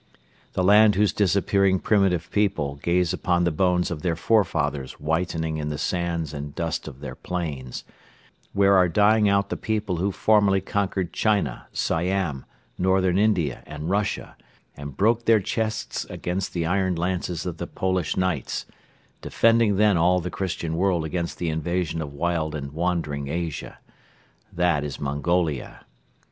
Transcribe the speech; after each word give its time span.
The 0.53 0.63
land 0.63 0.95
whose 0.95 1.13
disappearing 1.13 1.77
primitive 1.77 2.31
people 2.31 2.77
gaze 2.81 3.13
upon 3.13 3.43
the 3.43 3.51
bones 3.51 3.91
of 3.91 4.01
their 4.01 4.15
forefathers 4.15 4.93
whitening 4.93 5.57
in 5.57 5.69
the 5.69 5.77
sands 5.77 6.33
and 6.33 6.55
dust 6.55 6.87
of 6.87 7.01
their 7.01 7.13
plains; 7.13 7.83
where 8.51 8.75
are 8.75 8.89
dying 8.89 9.29
out 9.29 9.49
the 9.49 9.57
people 9.57 9.97
who 9.97 10.11
formerly 10.11 10.59
conquered 10.59 11.13
China, 11.13 11.67
Siam, 11.71 12.47
Northern 12.79 13.19
India 13.19 13.61
and 13.67 13.91
Russia 13.91 14.35
and 14.75 14.97
broke 14.97 15.25
their 15.25 15.39
chests 15.39 16.03
against 16.05 16.53
the 16.53 16.65
iron 16.65 16.95
lances 16.95 17.45
of 17.45 17.57
the 17.57 17.67
Polish 17.67 18.17
knights, 18.17 18.65
defending 19.21 19.75
then 19.75 19.97
all 19.97 20.19
the 20.19 20.31
Christian 20.31 20.75
world 20.77 21.05
against 21.05 21.37
the 21.37 21.49
invasion 21.49 22.01
of 22.01 22.11
wild 22.11 22.55
and 22.55 22.71
wandering 22.71 23.27
Asia: 23.27 23.77
that 24.51 24.83
is 24.83 24.99
Mongolia. 24.99 25.85